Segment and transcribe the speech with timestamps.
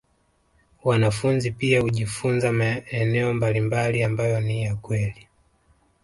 [0.83, 5.27] Wanafunzi pia hujifunza maeneo mbalimbali ambayo ni ya kweli